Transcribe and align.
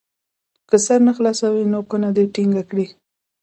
که 0.69 0.75
سر 0.85 0.99
نه 1.07 1.11
خلاصوي 1.17 1.63
نو 1.73 1.79
کونه 1.89 2.07
دې 2.15 2.23
ټینګه 2.35 2.63
کړي. 2.69 2.85